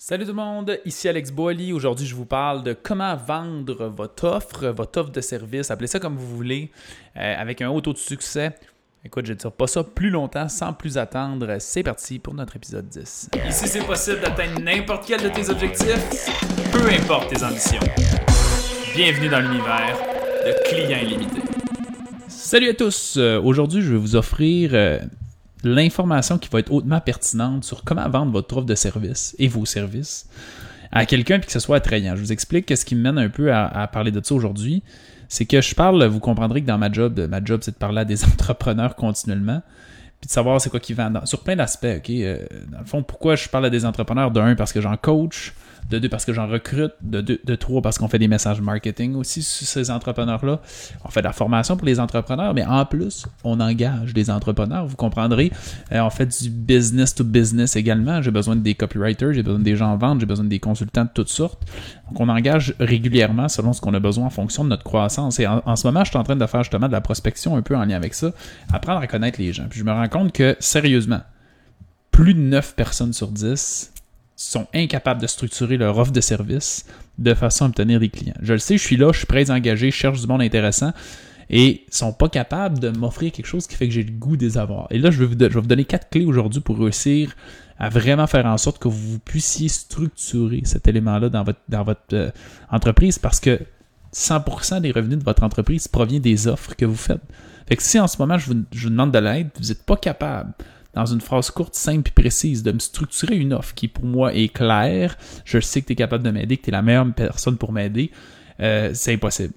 [0.00, 1.72] Salut tout le monde, ici Alex Boily.
[1.72, 5.98] Aujourd'hui, je vous parle de comment vendre votre offre, votre offre de service, appelez ça
[5.98, 6.70] comme vous voulez,
[7.16, 8.54] euh, avec un haut taux de succès.
[9.04, 11.56] Écoute, je ne tire pas ça plus longtemps sans plus attendre.
[11.58, 13.30] C'est parti pour notre épisode 10.
[13.48, 16.30] Ici, c'est possible d'atteindre n'importe quel de tes objectifs,
[16.70, 17.80] peu importe tes ambitions.
[18.94, 19.98] Bienvenue dans l'univers
[20.46, 21.42] de clients illimités.
[22.28, 23.16] Salut à tous!
[23.16, 25.00] Euh, Aujourd'hui, je vais vous offrir euh,
[25.64, 29.64] l'information qui va être hautement pertinente sur comment vendre votre offre de service et vos
[29.64, 30.28] services
[30.92, 32.16] à quelqu'un puis que ce soit attrayant.
[32.16, 34.82] Je vous explique qu'est-ce qui me mène un peu à, à parler de ça aujourd'hui.
[35.28, 38.00] C'est que je parle, vous comprendrez que dans ma job, ma job c'est de parler
[38.00, 39.62] à des entrepreneurs continuellement
[40.20, 42.10] puis de savoir c'est quoi qui vendent sur plein d'aspects, ok?
[42.10, 44.30] Euh, dans le fond, pourquoi je parle à des entrepreneurs?
[44.30, 45.54] De un, parce que j'en coach,
[45.90, 48.60] de deux, parce que j'en recrute, de, deux, de trois, parce qu'on fait des messages
[48.60, 50.60] marketing aussi sur ces entrepreneurs-là.
[51.04, 54.86] On fait de la formation pour les entrepreneurs, mais en plus, on engage des entrepreneurs,
[54.86, 55.50] vous comprendrez.
[55.92, 58.20] Euh, on fait du business to business également.
[58.20, 61.10] J'ai besoin des copywriters, j'ai besoin des gens en vente, j'ai besoin des consultants de
[61.14, 61.62] toutes sortes.
[62.08, 65.40] Donc, on engage régulièrement selon ce qu'on a besoin en fonction de notre croissance.
[65.40, 67.56] Et en, en, ce moment, je suis en train de faire justement de la prospection
[67.56, 68.32] un peu en lien avec ça,
[68.72, 69.66] apprendre à connaître les gens.
[69.70, 71.20] Puis je me rends compte que, sérieusement,
[72.10, 73.92] plus de 9 personnes sur 10
[74.36, 76.86] sont incapables de structurer leur offre de service
[77.18, 78.36] de façon à obtenir des clients.
[78.40, 80.42] Je le sais, je suis là, je suis prêt à engager, je cherche du monde
[80.42, 80.92] intéressant
[81.50, 84.58] et sont pas capables de m'offrir quelque chose qui fait que j'ai le goût des
[84.58, 84.86] avoir.
[84.90, 87.34] Et là, je vais vous, je vais vous donner quatre clés aujourd'hui pour réussir
[87.78, 92.02] à vraiment faire en sorte que vous puissiez structurer cet élément-là dans votre, dans votre
[92.12, 92.30] euh,
[92.70, 93.60] entreprise parce que
[94.14, 97.22] 100% des revenus de votre entreprise provient des offres que vous faites.
[97.68, 99.96] Fait que si en ce moment je vous, vous demande de l'aide, vous n'êtes pas
[99.96, 100.54] capable,
[100.94, 104.32] dans une phrase courte, simple et précise, de me structurer une offre qui pour moi
[104.34, 107.12] est claire, je sais que tu es capable de m'aider, que tu es la meilleure
[107.12, 108.10] personne pour m'aider,
[108.60, 109.52] euh, c'est impossible.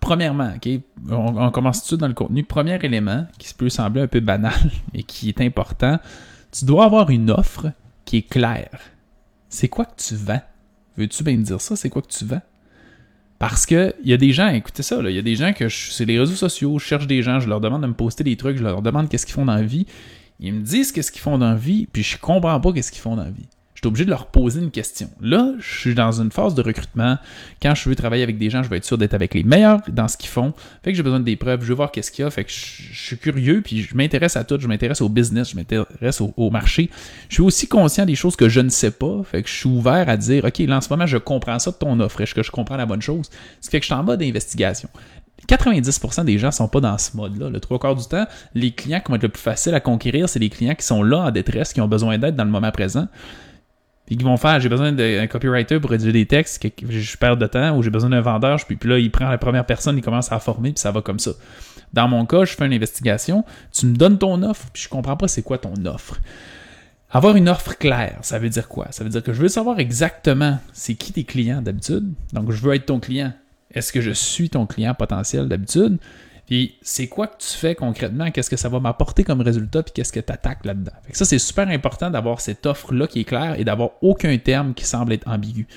[0.00, 0.52] Premièrement,
[1.08, 2.42] on, on commence tout dans le contenu.
[2.42, 4.52] Premier élément qui peut sembler un peu banal,
[4.92, 6.00] mais qui est important,
[6.50, 7.70] tu dois avoir une offre
[8.04, 8.80] qui est claire.
[9.48, 10.42] C'est quoi que tu vends?
[10.96, 11.76] Veux-tu bien me dire ça?
[11.76, 12.42] C'est quoi que tu vends?
[13.40, 15.70] Parce que il y a des gens, écoutez ça, il y a des gens que
[15.70, 18.36] c'est les réseaux sociaux, je cherche des gens, je leur demande de me poster des
[18.36, 19.86] trucs, je leur demande qu'est-ce qu'ils font dans la vie.
[20.40, 23.00] Ils me disent qu'est-ce qu'ils font dans la vie, puis je comprends pas qu'est-ce qu'ils
[23.00, 23.48] font dans la vie.
[23.80, 25.08] Je suis obligé de leur poser une question.
[25.22, 27.16] Là, je suis dans une phase de recrutement.
[27.62, 29.80] Quand je veux travailler avec des gens, je veux être sûr d'être avec les meilleurs
[29.88, 30.52] dans ce qu'ils font.
[30.82, 32.30] Fait que j'ai besoin des preuves, je veux voir qu'est-ce qu'il y a.
[32.30, 34.60] Fait que je, suis curieux, puis je m'intéresse à tout.
[34.60, 36.90] Je m'intéresse au business, je m'intéresse au, marché.
[37.30, 39.22] Je suis aussi conscient des choses que je ne sais pas.
[39.24, 41.70] Fait que je suis ouvert à dire, OK, là, en ce moment, je comprends ça
[41.70, 42.20] de ton offre.
[42.20, 43.30] Est-ce que je comprends la bonne chose?
[43.62, 44.90] Ce qui fait que je suis en mode d'investigation.
[45.48, 47.48] 90% des gens sont pas dans ce mode-là.
[47.48, 50.28] Le trois quarts du temps, les clients qui vont être le plus facile à conquérir,
[50.28, 52.70] c'est les clients qui sont là en détresse, qui ont besoin d'aide dans le moment
[52.70, 53.08] présent.
[54.10, 57.46] Puis qui vont faire, j'ai besoin d'un copywriter pour rédiger des textes, je perds de
[57.46, 60.02] temps, ou j'ai besoin d'un vendeur, puis, puis là, il prend la première personne, il
[60.02, 61.30] commence à former, puis ça va comme ça.
[61.92, 65.16] Dans mon cas, je fais une investigation, tu me donnes ton offre, puis je comprends
[65.16, 66.18] pas c'est quoi ton offre.
[67.12, 68.88] Avoir une offre claire, ça veut dire quoi?
[68.90, 72.12] Ça veut dire que je veux savoir exactement c'est qui tes clients d'habitude.
[72.32, 73.32] Donc, je veux être ton client.
[73.72, 75.98] Est-ce que je suis ton client potentiel d'habitude?
[76.50, 78.32] Puis c'est quoi que tu fais concrètement?
[78.32, 79.84] Qu'est-ce que ça va m'apporter comme résultat?
[79.84, 80.90] Puis qu'est-ce que tu attaques là-dedans?
[81.12, 84.84] Ça, c'est super important d'avoir cette offre-là qui est claire et d'avoir aucun terme qui
[84.84, 85.68] semble être ambigu.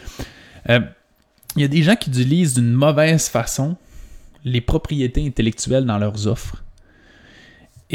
[0.67, 0.79] Il euh,
[1.57, 3.75] y a des gens qui utilisent d'une mauvaise façon
[4.45, 6.63] les propriétés intellectuelles dans leurs offres.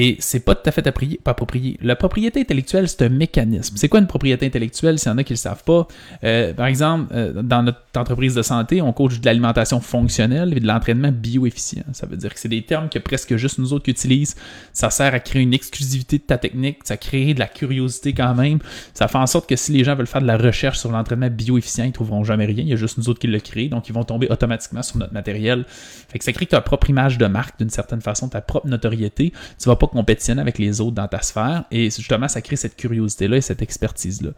[0.00, 0.86] Et c'est pas tout à fait
[1.24, 1.76] approprié.
[1.82, 3.76] La propriété intellectuelle, c'est un mécanisme.
[3.76, 5.88] C'est quoi une propriété intellectuelle s'il y en a qui le savent pas?
[6.22, 10.60] Euh, par exemple, euh, dans notre entreprise de santé, on coach de l'alimentation fonctionnelle et
[10.60, 11.82] de l'entraînement bioefficient.
[11.94, 14.36] Ça veut dire que c'est des termes que presque juste nous autres qui utilisent.
[14.72, 18.36] Ça sert à créer une exclusivité de ta technique, ça crée de la curiosité quand
[18.36, 18.60] même.
[18.94, 21.28] Ça fait en sorte que si les gens veulent faire de la recherche sur l'entraînement
[21.28, 22.62] bioefficient, ils trouveront jamais rien.
[22.62, 24.98] Il y a juste nous autres qui le créent, donc ils vont tomber automatiquement sur
[24.98, 25.64] notre matériel.
[25.68, 29.32] Fait que ça crée ta propre image de marque d'une certaine façon, ta propre notoriété.
[29.64, 31.64] Pas compétitionner avec les autres dans ta sphère.
[31.70, 34.30] Et justement, ça crée cette curiosité-là et cette expertise-là.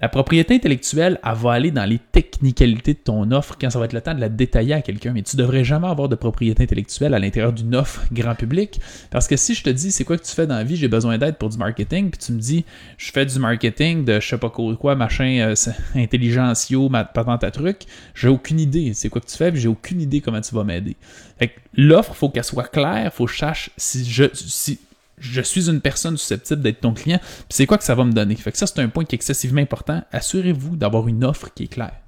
[0.00, 3.84] La propriété intellectuelle, elle va aller dans les technicalités de ton offre quand ça va
[3.86, 6.62] être le temps de la détailler à quelqu'un, mais tu devrais jamais avoir de propriété
[6.62, 8.80] intellectuelle à l'intérieur d'une offre grand public.
[9.10, 10.88] Parce que si je te dis c'est quoi que tu fais dans la vie, j'ai
[10.88, 12.64] besoin d'aide pour du marketing, puis tu me dis
[12.98, 15.54] je fais du marketing de je sais pas quoi, machin, euh,
[15.94, 17.82] intelligentio, patente à truc,
[18.14, 20.64] j'ai aucune idée c'est quoi que tu fais, puis j'ai aucune idée comment tu vas
[20.64, 20.96] m'aider.
[21.76, 24.78] L'offre, faut qu'elle soit claire, faut que je sache si je si
[25.18, 28.12] je suis une personne susceptible d'être ton client, puis c'est quoi que ça va me
[28.12, 28.34] donner?
[28.36, 30.02] Fait ça, c'est un point qui est excessivement important.
[30.12, 32.00] Assurez-vous d'avoir une offre qui est claire.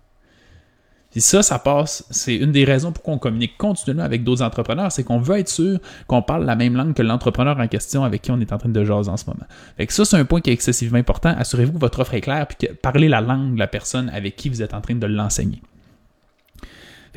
[1.19, 5.03] Ça, ça passe, c'est une des raisons pourquoi on communique continuellement avec d'autres entrepreneurs, c'est
[5.03, 8.31] qu'on veut être sûr qu'on parle la même langue que l'entrepreneur en question avec qui
[8.33, 9.47] on est en train de jaser en ce moment.
[9.79, 11.35] Fait que ça, c'est un point qui est excessivement important.
[11.39, 14.37] Assurez-vous que votre offre est claire, puis que parlez la langue de la personne avec
[14.37, 15.63] qui vous êtes en train de l'enseigner.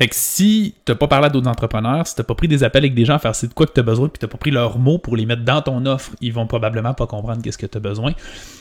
[0.00, 2.84] Fait que si t'as pas parlé à d'autres entrepreneurs, si t'as pas pris des appels
[2.84, 4.50] avec des gens à faire c'est de quoi que t'as besoin, puis t'as pas pris
[4.50, 7.66] leurs mots pour les mettre dans ton offre, ils vont probablement pas comprendre qu'est-ce que
[7.66, 8.14] t'as besoin.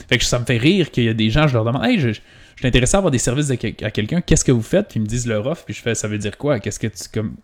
[0.09, 1.97] Fait que ça me fait rire qu'il y a des gens, je leur demande, hey,
[1.97, 2.19] je, je
[2.57, 4.89] suis intéressé à avoir des services à quelqu'un, qu'est-ce que vous faites?
[4.89, 6.59] Puis ils me disent leur offre, puis je fais, ça veut dire quoi?
[6.59, 7.35] Qu'est-ce que tu, comme,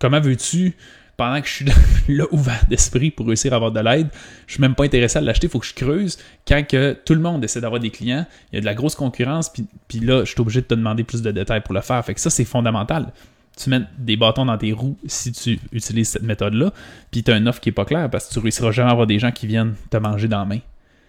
[0.00, 0.74] comment veux-tu
[1.18, 1.66] pendant que je suis
[2.08, 4.08] là ouvert d'esprit pour réussir à avoir de l'aide,
[4.46, 6.16] je suis même pas intéressé à l'acheter, il faut que je creuse.
[6.48, 8.94] Quand que tout le monde essaie d'avoir des clients, il y a de la grosse
[8.94, 11.82] concurrence, puis, puis là, je suis obligé de te demander plus de détails pour le
[11.82, 12.02] faire.
[12.02, 13.12] Fait que ça, c'est fondamental
[13.56, 16.72] tu mets des bâtons dans tes roues si tu utilises cette méthode-là,
[17.10, 18.92] puis tu as une offre qui n'est pas claire parce que tu réussiras jamais à
[18.92, 20.58] avoir des gens qui viennent te manger dans la main.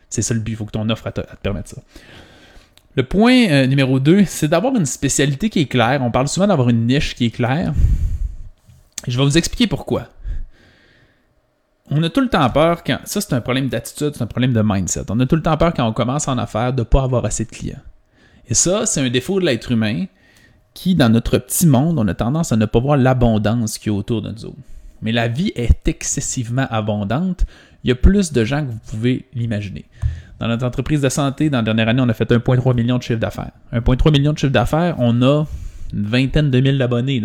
[0.10, 1.81] C'est ça le but, il faut que ton offre te, te permette ça.
[2.95, 6.01] Le point euh, numéro 2, c'est d'avoir une spécialité qui est claire.
[6.04, 7.74] On parle souvent d'avoir une niche qui est claire.
[9.07, 10.10] Je vais vous expliquer pourquoi.
[11.90, 13.00] On a tout le temps peur quand.
[13.06, 15.06] Ça, c'est un problème d'attitude, c'est un problème de mindset.
[15.10, 17.25] On a tout le temps peur quand on commence en affaires de ne pas avoir
[17.25, 17.81] assez de clients.
[18.48, 20.06] Et ça, c'est un défaut de l'être humain
[20.73, 23.91] qui, dans notre petit monde, on a tendance à ne pas voir l'abondance qui est
[23.91, 24.55] autour de nous
[25.01, 27.45] Mais la vie est excessivement abondante.
[27.83, 29.85] Il y a plus de gens que vous pouvez l'imaginer.
[30.39, 33.03] Dans notre entreprise de santé, dans la dernière année, on a fait 1,3 million de
[33.03, 33.51] chiffre d'affaires.
[33.71, 35.45] 1,3 million de chiffre d'affaires, on a
[35.93, 37.21] une vingtaine de mille d'abonnés.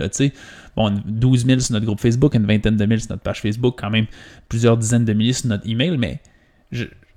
[0.76, 3.76] Bon, 12 000 sur notre groupe Facebook, une vingtaine de mille sur notre page Facebook,
[3.80, 4.06] quand même
[4.48, 5.96] plusieurs dizaines de milliers sur notre email.
[5.96, 6.20] Mais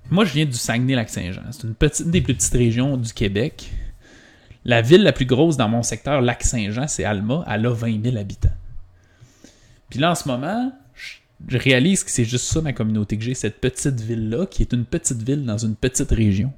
[0.10, 1.42] moi, je viens du Saguenay-Lac-Saint-Jean.
[1.52, 3.72] C'est une, petite, une des plus petites régions du Québec.
[4.64, 7.44] La ville la plus grosse dans mon secteur, Lac-Saint-Jean, c'est Alma.
[7.48, 8.50] Elle a 20 000 habitants.
[9.90, 10.72] Puis là, en ce moment,
[11.48, 14.74] je réalise que c'est juste ça ma communauté que j'ai, cette petite ville-là, qui est
[14.74, 16.54] une petite ville dans une petite région.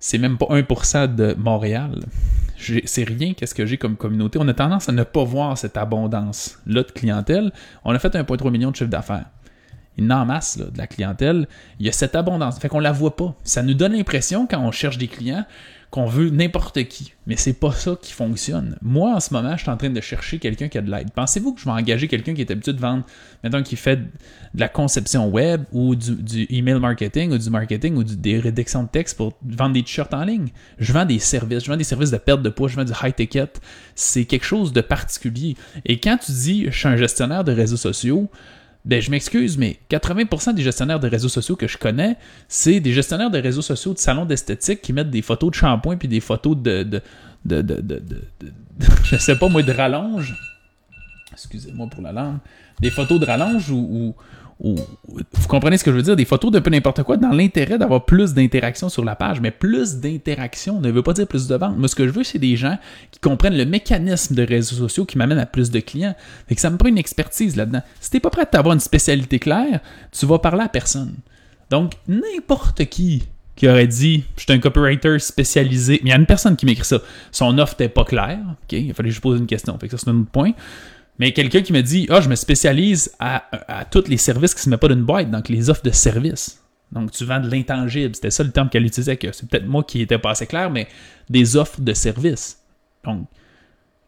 [0.00, 2.00] C'est même pas 1% de Montréal.
[2.84, 4.38] C'est rien qu'est-ce que j'ai comme communauté.
[4.40, 7.52] On a tendance à ne pas voir cette abondance-là de clientèle.
[7.84, 9.26] On a fait 1,3 million de chiffre d'affaires.
[9.96, 11.46] Il en masse de la clientèle.
[11.78, 12.58] Il y a cette abondance.
[12.58, 13.34] Fait qu'on la voit pas.
[13.44, 15.46] Ça nous donne l'impression, quand on cherche des clients,
[15.94, 17.12] qu'on veut n'importe qui.
[17.28, 18.76] Mais c'est pas ça qui fonctionne.
[18.82, 21.12] Moi, en ce moment, je suis en train de chercher quelqu'un qui a de l'aide.
[21.12, 23.04] Pensez-vous que je vais engager quelqu'un qui est habitué de vendre,
[23.44, 24.08] mettons, qui fait de
[24.56, 29.16] la conception web ou du, email marketing ou du marketing ou des rédactions de texte
[29.16, 30.48] pour vendre des t-shirts en ligne?
[30.80, 31.62] Je vends des services.
[31.62, 32.66] Je vends des services de perte de poids.
[32.66, 33.52] Je vends du high ticket.
[33.94, 35.56] C'est quelque chose de particulier.
[35.84, 38.28] Et quand tu dis, je suis un gestionnaire de réseaux sociaux,
[38.84, 42.16] ben, je m'excuse, mais 80% des gestionnaires de réseaux sociaux que je connais,
[42.48, 45.96] c'est des gestionnaires de réseaux sociaux de salons d'esthétique qui mettent des photos de shampoing
[45.96, 47.00] puis des photos de, de,
[47.46, 48.22] de, de, de,
[49.04, 50.34] je sais pas moi, de rallonge.
[51.32, 52.38] Excusez-moi pour la langue.
[52.80, 54.14] Des photos de rallonge ou,
[54.60, 57.76] vous comprenez ce que je veux dire, des photos de peu n'importe quoi dans l'intérêt
[57.76, 59.40] d'avoir plus d'interaction sur la page.
[59.40, 61.76] Mais plus d'interaction ne veut pas dire plus de ventes.
[61.76, 62.78] Moi, ce que je veux, c'est des gens
[63.10, 66.14] qui comprennent le mécanisme de réseaux sociaux qui m'amène à plus de clients.
[66.48, 67.82] Fait que ça me prend une expertise là-dedans.
[68.00, 69.80] Si t'es pas prêt à avoir une spécialité claire,
[70.12, 71.14] tu vas parler à personne.
[71.70, 73.24] Donc, n'importe qui
[73.56, 76.66] qui aurait dit je suis un copywriter spécialisé, mais il y a une personne qui
[76.66, 76.98] m'écrit ça.
[77.30, 78.40] Son offre n'était pas claire.
[78.50, 79.78] OK, il fallait que je pose une question.
[79.78, 80.52] Fait que ça, c'est un point.
[81.18, 83.44] Mais quelqu'un qui me dit Ah, je me spécialise à,
[83.90, 86.60] tous les services qui se mettent pas d'une boîte, donc les offres de services.
[86.92, 88.14] Donc, tu vends de l'intangible.
[88.14, 90.70] C'était ça le terme qu'elle utilisait, que c'est peut-être moi qui n'étais pas assez clair,
[90.70, 90.86] mais
[91.28, 92.60] des offres de services.
[93.04, 93.26] Donc,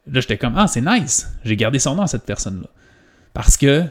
[0.07, 1.29] là, j'étais comme Ah, c'est nice.
[1.45, 2.69] J'ai gardé son nom à cette personne-là.
[3.33, 3.85] Parce que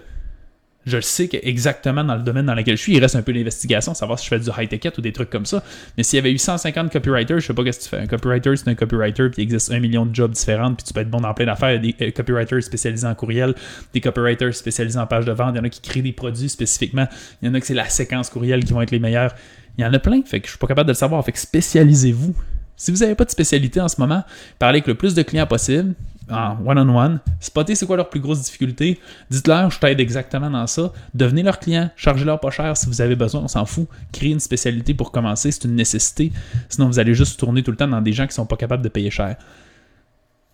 [0.85, 3.93] je sais qu'exactement dans le domaine dans lequel je suis, il reste un peu d'investigation,
[3.93, 5.63] savoir si je fais du high ticket ou des trucs comme ça.
[5.97, 7.99] Mais s'il y avait eu 150 copywriters, je sais pas qu'est-ce que tu fais.
[7.99, 10.93] Un copywriter, c'est un copywriter, puis il existe un million de jobs différents, puis tu
[10.93, 11.71] peux être bon dans plein d'affaires.
[11.71, 13.55] Il y a des euh, copywriters spécialisés en courriel,
[13.93, 16.49] des copywriters spécialisés en page de vente, il y en a qui créent des produits
[16.49, 17.07] spécifiquement,
[17.41, 19.33] il y en a que c'est la séquence courriel qui vont être les meilleurs.
[19.77, 21.23] Il y en a plein, fait que je suis pas capable de le savoir.
[21.25, 22.33] Fait que spécialisez-vous.
[22.77, 24.23] Si vous n'avez pas de spécialité en ce moment,
[24.59, 25.93] parlez avec le plus de clients possible,
[26.29, 30.91] en one-on-one, spotter c'est quoi leur plus grosse difficulté, dites-leur je t'aide exactement dans ça,
[31.13, 32.75] devenez leur client, chargez-leur pas cher.
[32.77, 36.31] Si vous avez besoin, on s'en fout, créez une spécialité pour commencer, c'est une nécessité,
[36.69, 38.83] sinon vous allez juste tourner tout le temps dans des gens qui sont pas capables
[38.83, 39.35] de payer cher.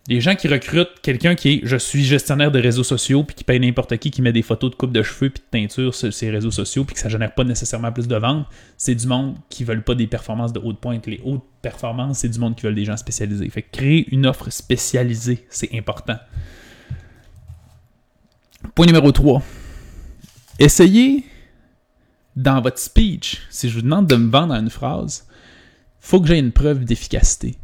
[0.07, 3.43] Les gens qui recrutent quelqu'un qui est je suis gestionnaire de réseaux sociaux puis qui
[3.43, 6.11] paye n'importe qui qui met des photos de coupe de cheveux puis de teinture sur
[6.11, 9.35] ses réseaux sociaux puis que ça génère pas nécessairement plus de ventes, c'est du monde
[9.49, 11.05] qui veulent pas des performances de haute pointe.
[11.05, 13.47] Les hautes performances, c'est du monde qui veulent des gens spécialisés.
[13.49, 16.17] Fait que créer une offre spécialisée, c'est important.
[18.73, 19.41] Point numéro 3.
[20.57, 21.25] Essayez
[22.35, 25.27] dans votre speech, si je vous demande de me vendre une phrase,
[25.99, 27.57] faut que j'ai une preuve d'efficacité.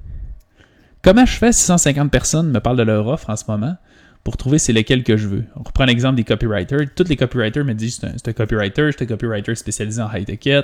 [1.01, 3.77] Comment je fais si 150 personnes me parlent de leur offre en ce moment
[4.23, 5.45] pour trouver c'est lequel que je veux?
[5.55, 6.93] On reprend l'exemple des copywriters.
[6.95, 10.63] Tous les copywriters me disent c'est un, copywriter, je un copywriter spécialisé en high ticket,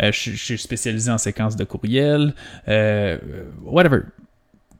[0.00, 2.34] euh, je, suis spécialisé en séquence de courriel,
[2.68, 3.18] euh,
[3.64, 4.02] whatever.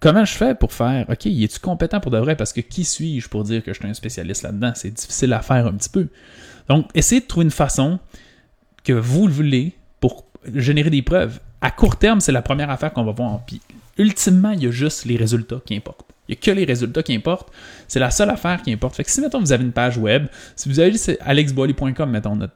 [0.00, 2.34] Comment je fais pour faire OK, es-tu compétent pour de vrai?
[2.34, 4.72] Parce que qui suis-je pour dire que je suis un spécialiste là-dedans?
[4.74, 6.08] C'est difficile à faire un petit peu.
[6.68, 7.98] Donc, essayez de trouver une façon
[8.82, 11.40] que vous le voulez pour générer des preuves.
[11.60, 13.40] À court terme, c'est la première affaire qu'on va voir.
[13.46, 13.60] Puis
[13.98, 16.10] ultimement, il y a juste les résultats qui importent.
[16.28, 17.52] Il n'y a que les résultats qui importent.
[17.88, 18.94] C'est la seule affaire qui importe.
[18.94, 20.26] Fait si, mettons, vous avez une page web,
[20.56, 22.54] si vous allez sur alexboily.com, mettons, notre,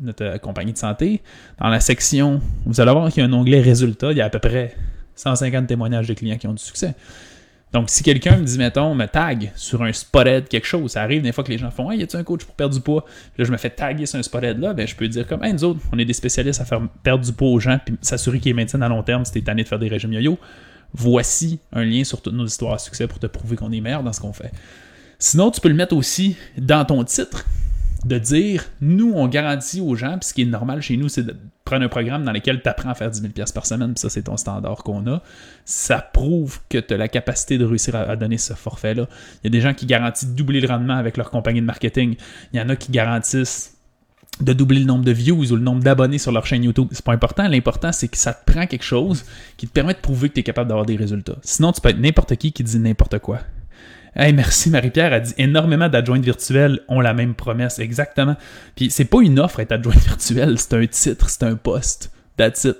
[0.00, 1.20] notre, euh, compagnie de santé,
[1.60, 4.12] dans la section, vous allez voir qu'il y a un onglet résultats.
[4.12, 4.74] Il y a à peu près
[5.14, 6.94] 150 témoignages de clients qui ont du succès.
[7.72, 11.22] Donc, si quelqu'un me dit, mettons, me tag sur un spotted quelque chose, ça arrive
[11.22, 13.04] des fois que les gens font, hey, y a-tu un coach pour perdre du poids?
[13.38, 15.52] Là, je me fais taguer sur un spotted là, ben, je peux dire comme, hey,
[15.52, 18.40] nous autres, on est des spécialistes à faire perdre du poids aux gens, puis s'assurer
[18.40, 20.38] qu'ils maintiennent à long terme si t'es tanné de faire des régimes yo-yo.
[20.92, 24.02] Voici un lien sur toutes nos histoires à succès pour te prouver qu'on est meilleur
[24.02, 24.50] dans ce qu'on fait.
[25.20, 27.44] Sinon, tu peux le mettre aussi dans ton titre
[28.04, 31.22] de dire nous, on garantit aux gens, puis ce qui est normal chez nous, c'est
[31.22, 34.00] de prendre un programme dans lequel tu apprends à faire 10 000 par semaine, puis
[34.00, 35.22] ça, c'est ton standard qu'on a.
[35.64, 39.06] Ça prouve que tu as la capacité de réussir à, donner ce forfait-là.
[39.42, 41.66] Il y a des gens qui garantissent de doubler le rendement avec leur compagnie de
[41.66, 42.16] marketing.
[42.52, 43.76] Il y en a qui garantissent
[44.40, 46.88] de doubler le nombre de views ou le nombre d'abonnés sur leur chaîne YouTube.
[46.92, 47.46] C'est pas important.
[47.46, 49.24] L'important, c'est que ça te prend quelque chose
[49.58, 51.36] qui te permet de prouver que tu es capable d'avoir des résultats.
[51.42, 53.40] Sinon, tu peux être n'importe qui qui dit n'importe quoi.
[54.16, 58.36] Hey, merci, Marie-Pierre a dit énormément d'adjointes virtuelles ont la même promesse, exactement.
[58.74, 62.10] Puis c'est pas une offre être adjointe virtuelle, c'est un titre, c'est un poste.
[62.36, 62.76] That's it.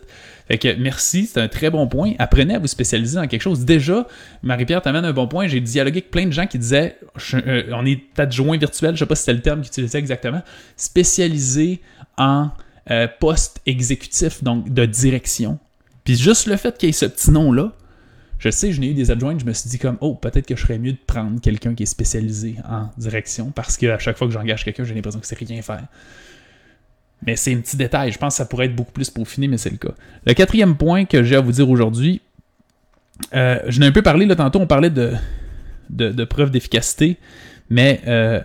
[0.49, 2.15] Fait que merci, c'est un très bon point.
[2.19, 3.65] Apprenez à vous spécialiser dans quelque chose.
[3.65, 4.09] Déjà,
[4.43, 5.47] Marie-Pierre t'amène un bon point.
[5.47, 6.99] J'ai dialogué avec plein de gens qui disaient
[7.35, 10.43] euh, on est adjoint virtuel, je sais pas si c'était le terme qu'ils utilisaient exactement,
[10.77, 11.81] spécialisé
[12.19, 12.51] en
[12.91, 15.61] euh, poste exécutif, donc de direction.
[16.03, 17.73] Puis juste le fait qu'il y ait ce petit nom-là,
[18.41, 20.57] je sais, je n'ai eu des adjoints, je me suis dit comme, oh, peut-être que
[20.57, 24.27] je serais mieux de prendre quelqu'un qui est spécialisé en direction parce qu'à chaque fois
[24.27, 25.85] que j'engage quelqu'un, j'ai l'impression que c'est rien faire.
[27.27, 28.13] Mais c'est un petit détail.
[28.13, 29.93] Je pense que ça pourrait être beaucoup plus peaufiné, mais c'est le cas.
[30.25, 32.23] Le quatrième point que j'ai à vous dire aujourd'hui,
[33.35, 35.13] euh, je n'ai un peu parlé là tantôt, on parlait de,
[35.91, 37.19] de, preuves d'efficacité,
[37.69, 38.41] mais euh,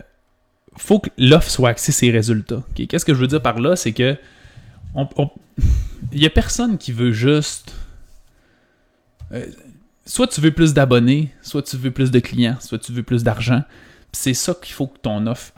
[0.76, 2.64] faut que l'offre soit axée sur ses résultats.
[2.76, 3.78] Qu'est-ce que je veux dire par là?
[3.78, 4.18] C'est que
[6.12, 7.74] il n'y a personne qui veut juste.
[9.32, 9.46] Euh,
[10.06, 13.24] soit tu veux plus d'abonnés, soit tu veux plus de clients, soit tu veux plus
[13.24, 13.64] d'argent.
[14.12, 15.54] C'est ça qu'il faut que ton offre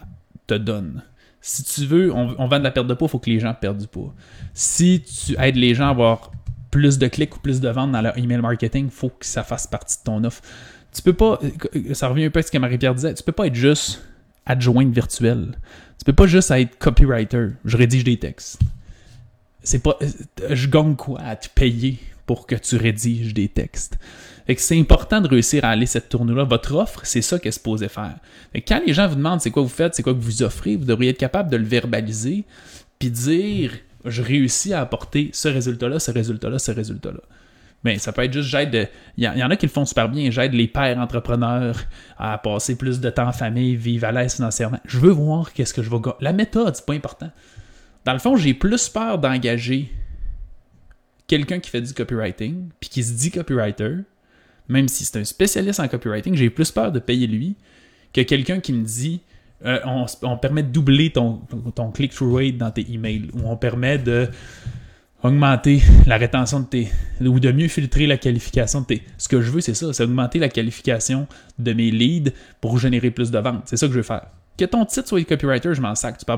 [0.47, 1.03] te donne.
[1.41, 3.53] Si tu veux, on, vend de la perte de poids, il faut que les gens
[3.53, 4.13] perdent du poids.
[4.53, 6.31] Si tu aides les gens à avoir
[6.71, 9.43] plus de clics ou plus de ventes dans leur email marketing, il faut que ça
[9.43, 10.41] fasse partie de ton offre.
[10.93, 11.39] Tu peux pas,
[11.93, 14.01] ça revient un peu à ce que Marie-Pierre disait, tu peux pas être juste
[14.45, 15.57] adjointe virtuelle.
[15.99, 17.49] Tu peux pas juste être copywriter.
[17.65, 18.59] Je rédige des textes.
[19.61, 19.97] C'est pas,
[20.49, 23.97] je gagne quoi à te payer pour que tu rédiges des textes
[24.55, 26.45] c'est important de réussir à aller cette tournée-là.
[26.45, 28.15] Votre offre, c'est ça qu'elle se posait faire.
[28.67, 30.85] quand les gens vous demandent c'est quoi vous faites, c'est quoi que vous offrez, vous
[30.85, 32.45] devriez être capable de le verbaliser,
[32.97, 33.71] puis dire
[34.05, 37.19] je réussis à apporter ce résultat-là, ce résultat-là, ce résultat-là.
[37.83, 38.89] Mais ça peut être juste j'aide.
[39.17, 40.31] Il y, en a qui le font super bien.
[40.31, 41.83] J'aide les pères entrepreneurs
[42.17, 44.79] à passer plus de temps en famille, vivre à l'aise financièrement.
[44.85, 47.29] Je veux voir qu'est-ce que je vais La méthode, c'est pas important.
[48.03, 49.91] Dans le fond, j'ai plus peur d'engager
[51.27, 53.97] quelqu'un qui fait du copywriting, puis qui se dit copywriter,
[54.69, 57.55] même si c'est un spécialiste en copywriting, j'ai plus peur de payer lui
[58.13, 59.21] que quelqu'un qui me dit
[59.65, 59.79] euh,
[60.21, 61.41] on, permet de doubler ton,
[61.93, 64.27] click-through rate dans tes emails ou on permet de
[65.23, 66.87] augmenter la rétention de tes
[67.21, 70.03] ou de mieux filtrer la qualification de tes ce que je veux c'est ça c'est
[70.03, 72.31] augmenter la qualification de mes leads
[72.61, 73.63] pour générer plus de ventes.
[73.65, 74.27] C'est ça que je veux faire
[74.57, 76.33] que ton titre soit copywriter je m'en sac tu peux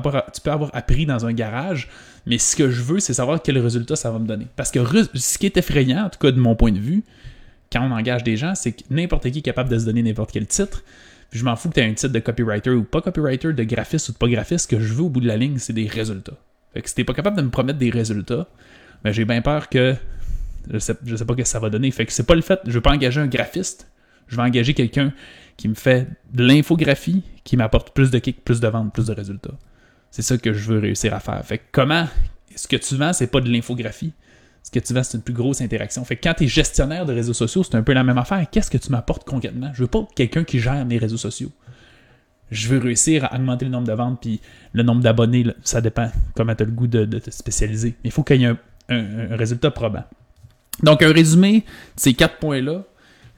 [0.50, 1.88] avoir, appris dans un garage
[2.26, 4.80] mais ce que je veux c'est savoir quel résultat ça va me donner parce que
[5.14, 7.02] ce qui est effrayant en tout cas de mon point de vue
[7.72, 10.32] quand on engage des gens, c'est que n'importe qui est capable de se donner n'importe
[10.32, 10.82] quel titre.
[11.30, 13.62] Puis je m'en fous que tu aies un titre de copywriter ou pas copywriter, de
[13.62, 14.64] graphiste ou de pas graphiste.
[14.64, 16.36] Ce que je veux au bout de la ligne, c'est des résultats.
[16.74, 18.48] Fait que si t'es pas capable de me promettre des résultats,
[19.04, 19.94] ben j'ai bien peur que
[20.70, 21.90] je sais, sais pas ce que ça va donner.
[21.90, 23.88] Fait que c'est pas le fait, je veux pas engager un graphiste,
[24.26, 25.12] je vais engager quelqu'un
[25.60, 29.12] qui me fait de l'infographie, qui m'apporte plus de kicks, plus de ventes, plus de
[29.12, 29.52] résultats.
[30.10, 31.44] C'est ça que je veux réussir à faire.
[31.44, 32.08] Fait que comment
[32.56, 34.14] ce que tu vends, c'est pas de l'infographie,
[34.62, 36.02] ce que tu veux, c'est une plus grosse interaction.
[36.02, 38.46] Fait que quand tu es gestionnaire de réseaux sociaux, c'est un peu la même affaire.
[38.50, 39.70] Qu'est-ce que tu m'apportes concrètement?
[39.74, 41.52] Je veux pas quelqu'un qui gère mes réseaux sociaux.
[42.50, 44.40] Je veux réussir à augmenter le nombre de ventes, puis
[44.72, 47.96] le nombre d'abonnés, ça dépend comment tu as le goût de, te spécialiser.
[48.02, 48.54] Mais il faut qu'il y ait
[48.88, 50.04] un, résultat probant.
[50.82, 51.64] Donc, un résumé de
[51.96, 52.84] ces quatre points-là.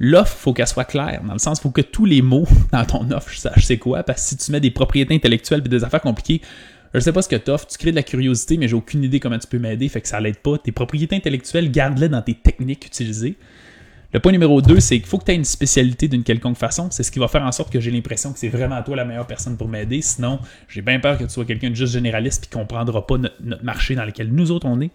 [0.05, 3.09] L'offre, faut qu'elle soit claire, dans le sens, faut que tous les mots dans ton
[3.13, 6.01] offre, je c'est quoi, parce que si tu mets des propriétés intellectuelles et des affaires
[6.01, 6.43] compliquées,
[6.93, 9.21] je sais pas ce que t'offres, tu crées de la curiosité, mais j'ai aucune idée
[9.21, 10.59] comment tu peux m'aider, fait que ça l'aide pas.
[10.59, 13.37] Tes propriétés intellectuelles, garde-les dans tes techniques utilisées.
[14.13, 16.89] Le point numéro 2, c'est qu'il faut que tu aies une spécialité d'une quelconque façon.
[16.91, 19.07] C'est ce qui va faire en sorte que j'ai l'impression que c'est vraiment toi la
[19.07, 20.03] meilleure personne pour m'aider.
[20.03, 23.65] Sinon, j'ai bien peur que tu sois quelqu'un de juste généraliste et comprendra pas notre,
[23.65, 24.91] marché dans lequel nous autres on est.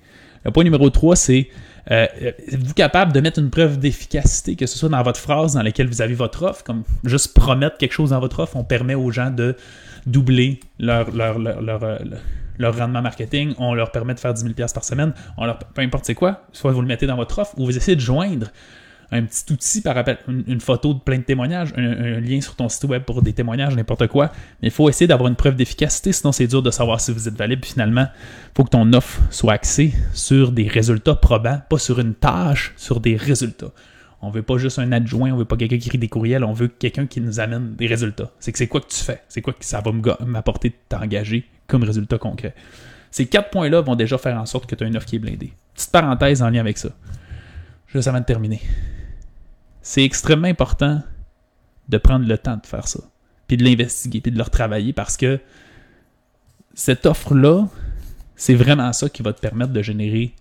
[0.45, 1.49] Le point numéro 3, c'est
[1.89, 5.61] euh, êtes-vous capable de mettre une preuve d'efficacité, que ce soit dans votre phrase dans
[5.61, 8.95] laquelle vous avez votre offre, comme juste promettre quelque chose dans votre offre, on permet
[8.95, 9.55] aux gens de
[10.05, 11.37] doubler leur, leur,
[11.83, 11.97] euh,
[12.59, 16.05] rendement marketing, on leur permet de faire 10 000 par semaine, on leur, peu importe
[16.05, 18.47] c'est quoi, soit vous le mettez dans votre offre ou vous essayez de joindre
[19.11, 22.67] un petit outil par rappel, une, photo de plein de témoignages, un, lien sur ton
[22.67, 24.31] site web pour des témoignages, n'importe quoi.
[24.61, 27.27] Mais il faut essayer d'avoir une preuve d'efficacité, sinon c'est dur de savoir si vous
[27.27, 27.65] êtes valide.
[27.65, 32.15] Finalement, il faut que ton offre soit axée sur des résultats probants, pas sur une
[32.15, 33.71] tâche, sur des résultats.
[34.21, 36.53] On veut pas juste un adjoint, on veut pas quelqu'un qui écrit des courriels, on
[36.53, 38.31] veut quelqu'un qui nous amène des résultats.
[38.39, 39.21] C'est que c'est quoi que tu fais?
[39.29, 39.91] C'est quoi que ça va
[40.25, 42.55] m'apporter de t'engager comme résultat concret?
[43.11, 45.19] Ces quatre points-là vont déjà faire en sorte que tu as une offre qui est
[45.19, 45.53] blindée.
[45.75, 46.89] Petite parenthèse en lien avec ça.
[47.87, 48.59] Juste avant de terminer.
[49.87, 51.01] C'est extrêmement important
[51.87, 52.99] de prendre le temps de faire ça,
[53.47, 55.39] puis de l'investiguer, puis de le retravailler parce que
[56.73, 57.69] cette offre-là,
[58.35, 60.35] c'est vraiment ça qui va te permettre de générer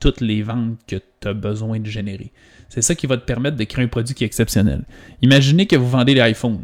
[0.00, 2.32] toutes les ventes que tu as besoin de générer.
[2.68, 4.82] C'est ça qui va te permettre de créer un produit qui est exceptionnel.
[5.22, 6.58] Imaginez que vous vendez l'iPhone.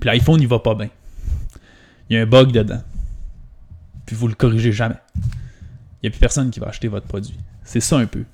[0.00, 0.88] Puis l'iPhone, il va pas bien.
[2.08, 2.82] Il y a un bug dedans.
[4.06, 4.96] Puis vous le corrigez jamais.
[5.14, 7.36] Il n'y a plus personne qui va acheter votre produit.
[7.64, 8.24] C'est ça un peu.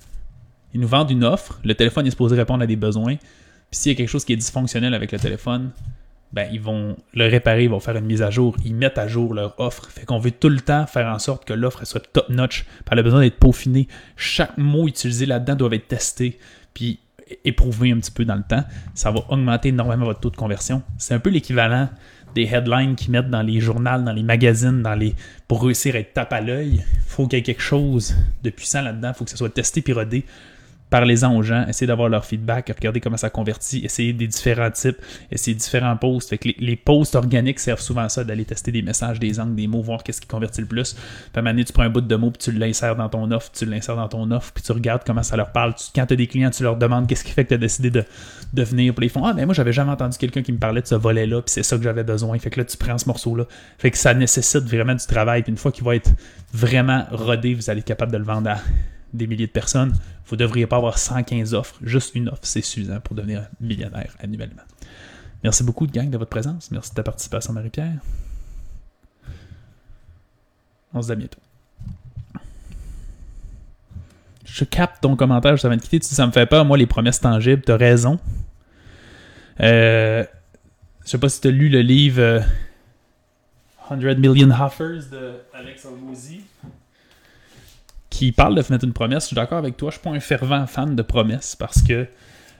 [0.73, 3.15] Ils nous vendent une offre, le téléphone est supposé répondre à des besoins.
[3.15, 5.71] Puis s'il y a quelque chose qui est dysfonctionnel avec le téléphone,
[6.33, 9.07] ben, ils vont le réparer, ils vont faire une mise à jour, ils mettent à
[9.07, 9.87] jour leur offre.
[9.89, 12.65] Fait qu'on veut tout le temps faire en sorte que l'offre soit top-notch.
[12.89, 13.87] Elle a besoin d'être peaufinée.
[14.17, 16.39] Chaque mot utilisé là-dedans doit être testé,
[16.73, 16.99] puis
[17.45, 18.63] éprouvé un petit peu dans le temps.
[18.95, 20.81] Ça va augmenter énormément votre taux de conversion.
[20.97, 21.89] C'est un peu l'équivalent
[22.33, 25.13] des headlines qu'ils mettent dans les journaux, dans les magazines, dans les
[25.47, 26.83] pour réussir à être tape à l'œil.
[26.83, 29.09] Il faut qu'il y ait quelque chose de puissant là-dedans.
[29.09, 30.25] Il faut que ça soit testé puis rodé
[30.93, 34.97] parlez-en aux gens, essayez d'avoir leur feedback, regardez comment ça convertit, essayez des différents types,
[35.31, 36.29] essayez différents posts.
[36.29, 39.55] Fait que les, posts organiques servent souvent à ça, d'aller tester des messages, des angles,
[39.55, 40.95] des mots, voir qu'est-ce qui convertit le plus.
[41.35, 43.65] Moment donné, tu prends un bout de mot, puis tu l'insères dans ton offre, tu
[43.65, 45.73] l'insères dans ton offre, puis tu regardes comment ça leur parle.
[45.95, 47.89] quand tu as des clients, tu leur demandes qu'est-ce qui fait que tu as décidé
[47.89, 48.03] de,
[48.53, 48.93] de venir.
[48.93, 50.93] Puis ils font Ah, ben moi, j'avais jamais entendu quelqu'un qui me parlait de ce
[50.93, 52.37] volet-là, puis c'est ça que j'avais besoin.
[52.37, 53.45] Fait que là, tu prends ce morceau-là.
[53.79, 55.41] Fait que ça nécessite vraiment du travail.
[55.41, 56.11] Puis une fois qu'il va être
[56.53, 58.57] vraiment rodé, vous allez être capable de le vendre à
[59.13, 59.93] des milliers de personnes,
[60.27, 61.75] vous ne devriez pas avoir 115 offres.
[61.81, 64.63] Juste une offre, c'est suffisant pour devenir millionnaire annuellement.
[65.43, 66.71] Merci beaucoup, de gang, de votre présence.
[66.71, 67.99] Merci de ta participation, Marie-Pierre.
[70.93, 71.39] On se dit à bientôt.
[74.45, 75.99] Je capte ton commentaire je avant de quitter.
[75.99, 77.63] Tu dis, ça me fait peur, moi, les promesses tangibles.
[77.63, 78.19] Tu as raison.
[79.59, 80.23] Euh,
[81.03, 82.43] je sais pas si tu as lu le livre
[83.89, 86.41] 100 euh, Million Offers de Alex Hormozy
[88.13, 89.23] qui parle de fenêtre une promesse.
[89.23, 92.05] Je suis d'accord avec toi, je suis pas un fervent fan de promesses parce que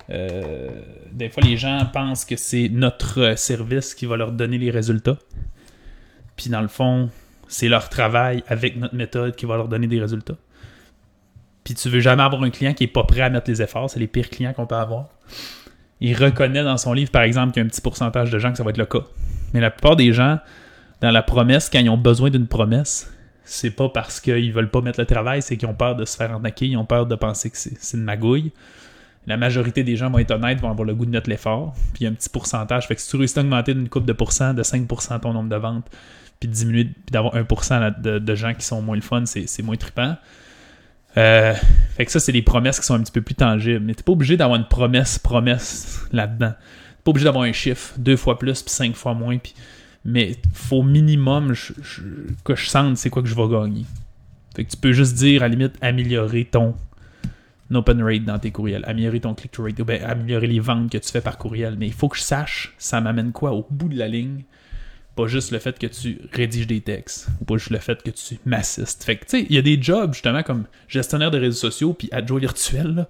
[0.09, 0.69] euh,
[1.11, 5.17] des fois les gens pensent que c'est notre service qui va leur donner les résultats.
[6.35, 7.11] Puis dans le fond,
[7.47, 10.37] c'est leur travail avec notre méthode qui va leur donner des résultats.
[11.63, 13.91] Puis tu veux jamais avoir un client qui est pas prêt à mettre les efforts,
[13.91, 15.09] c'est les pires clients qu'on peut avoir.
[16.01, 18.51] Il reconnaît dans son livre, par exemple, qu'il y a un petit pourcentage de gens
[18.51, 19.03] que ça va être le cas.
[19.53, 20.39] Mais la plupart des gens,
[20.99, 23.12] dans la promesse, quand ils ont besoin d'une promesse,
[23.45, 26.15] c'est pas parce qu'ils veulent pas mettre le travail, c'est qu'ils ont peur de se
[26.15, 28.51] faire arnaquer, ils ont peur de penser que c'est une magouille.
[29.25, 32.01] La majorité des gens vont être honnêtes, vont avoir le goût de mettre l'effort, puis
[32.01, 32.87] il y a un petit pourcentage.
[32.87, 35.49] Fait que si tu réussis à augmenter d'une coupe de pourcent, de 5% ton nombre
[35.49, 35.85] de ventes,
[36.39, 39.77] puis diminuer, puis d'avoir 1% de, de, gens qui sont moins le fun, c'est moins
[39.77, 40.17] trippant.
[41.15, 41.53] Euh,
[41.95, 43.79] fait que ça, c'est des promesses qui sont un petit peu plus tangibles.
[43.79, 46.51] Mais t'es pas obligé d'avoir une promesse, promesse là-dedans.
[46.51, 49.53] T'es pas obligé d'avoir un chiffre, deux fois plus, puis cinq fois moins, puis
[50.05, 51.53] mais faut minimum
[52.43, 53.85] que je sente c'est quoi que je vais gagner.
[54.55, 56.75] Fait que tu peux juste dire, à limite, améliorer ton
[57.73, 60.97] open rate dans tes courriels, améliorer ton click-to rate, ou bien améliorer les ventes que
[60.97, 61.75] tu fais par courriel.
[61.77, 64.43] Mais il faut que je sache, ça m'amène quoi au bout de la ligne?
[65.15, 68.11] Pas juste le fait que tu rédiges des textes, ou pas juste le fait que
[68.11, 69.03] tu m'assistes.
[69.03, 71.93] Fait que, tu sais, il y a des jobs, justement, comme gestionnaire de réseaux sociaux,
[71.93, 73.07] puis adjoint virtuel,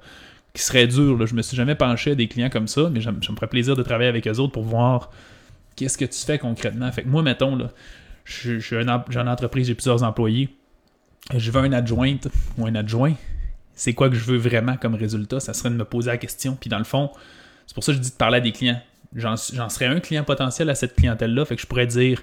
[0.53, 1.17] qui seraient durs.
[1.17, 1.25] Là.
[1.25, 3.75] Je me suis jamais penché à des clients comme ça, mais ça me ferait plaisir
[3.75, 5.11] de travailler avec eux autres pour voir
[5.75, 6.91] qu'est-ce que tu fais concrètement?
[6.91, 7.71] Fait que moi, mettons, là,
[8.25, 8.89] j'ai une
[9.29, 10.49] entreprise, j'ai plusieurs employés.
[11.35, 13.13] Je veux un adjointe ou un adjoint.
[13.75, 15.39] C'est quoi que je veux vraiment comme résultat?
[15.39, 16.57] Ça serait de me poser la question.
[16.59, 17.11] Puis dans le fond,
[17.65, 18.81] c'est pour ça que je dis de parler à des clients.
[19.15, 21.45] J'en, serais un client potentiel à cette clientèle-là.
[21.45, 22.21] Fait que je pourrais dire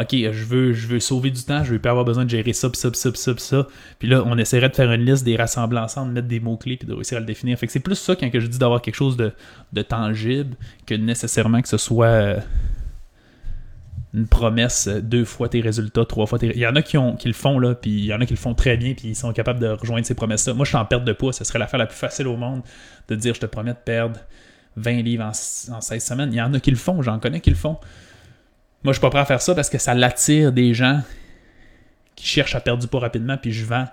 [0.00, 2.54] OK, je veux, je veux sauver du temps, je veux pas avoir besoin de gérer
[2.54, 3.66] ça, pis ça, pis ça, pis ça, ça.
[3.98, 6.88] Puis là, on essaierait de faire une liste, des rassembler ensemble, mettre des mots-clés, puis
[6.88, 7.58] de réussir à le définir.
[7.58, 9.32] Fait que c'est plus ça quand je dis d'avoir quelque chose de,
[9.72, 12.40] de tangible que nécessairement que ce soit euh,
[14.14, 16.96] une promesse euh, deux fois tes résultats, trois fois tes Il y en a qui,
[17.18, 19.08] qui le font, là, puis il y en a qui le font très bien, puis
[19.08, 20.54] ils sont capables de rejoindre ces promesses-là.
[20.54, 22.62] Moi, je suis en perte de poids, ce serait l'affaire la plus facile au monde
[23.08, 24.20] de dire je te promets de perdre
[24.76, 26.32] 20 livres en, en 16 semaines.
[26.32, 27.78] Il y en a qui le font, j'en connais qui le font.
[28.84, 31.02] Moi, je suis pas prêt à faire ça parce que ça l'attire des gens
[32.16, 33.86] qui cherchent à perdre du poids rapidement, puis je vends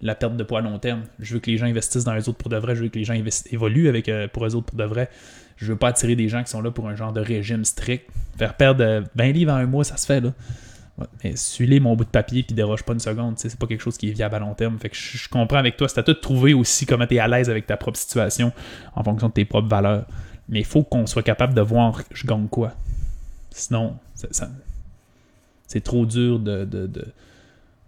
[0.00, 1.02] la perte de poids à long terme.
[1.18, 2.98] Je veux que les gens investissent dans les autres pour de vrai, je veux que
[2.98, 3.14] les gens
[3.50, 5.08] évoluent avec, euh, pour eux autres pour de vrai.
[5.56, 8.08] Je veux pas attirer des gens qui sont là pour un genre de régime strict.
[8.36, 10.32] Faire perdre 20 livres en un mois, ça se fait, là.
[11.22, 13.38] Mais suis-les mon bout de papier puis déroge pas une seconde.
[13.38, 14.78] C'est pas quelque chose qui est viable à long terme.
[14.78, 15.88] Fait que je, comprends avec toi.
[15.88, 18.52] C'est à toi de trouver aussi comment tu es à l'aise avec ta propre situation
[18.96, 20.06] en fonction de tes propres valeurs.
[20.48, 22.72] Mais il faut qu'on soit capable de voir je gagne quoi.
[23.50, 23.96] Sinon,
[25.66, 26.66] c'est trop dur de,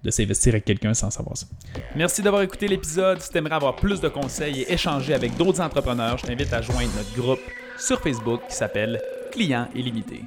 [0.03, 1.47] de, s'investir avec quelqu'un sans savoir ça.
[1.95, 3.21] Merci d'avoir écouté l'épisode.
[3.21, 6.63] Si tu aimerais avoir plus de conseils et échanger avec d'autres entrepreneurs, je t'invite à
[6.63, 7.41] joindre notre groupe
[7.79, 9.01] sur Facebook qui s'appelle
[9.33, 10.23] Clients illimités.